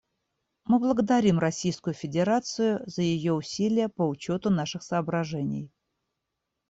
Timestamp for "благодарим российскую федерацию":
0.79-2.81